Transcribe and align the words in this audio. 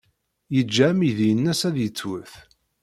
Yeǧǧa 0.55 0.85
amidi-nnes 0.91 1.61
ad 1.69 1.75
yettwet. 1.79 2.33